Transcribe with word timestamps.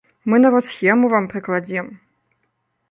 Мы 0.31 0.39
нават 0.45 0.65
схему 0.69 1.05
вам 1.13 1.29
прыкладзем. 1.35 1.87